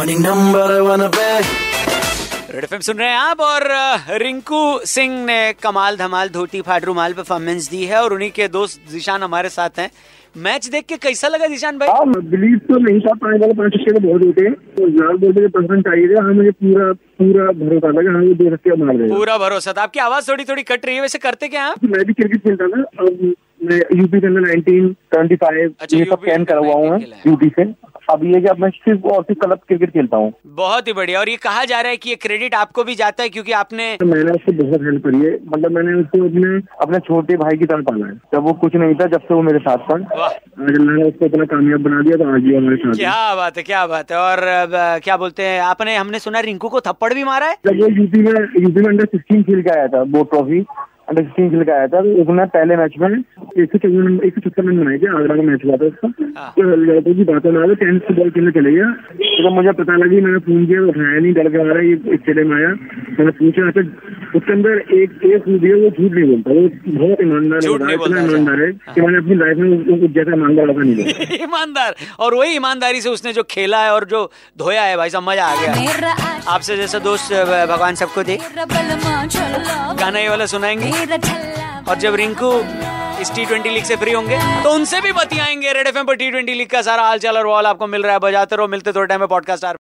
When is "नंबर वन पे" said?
0.26-1.24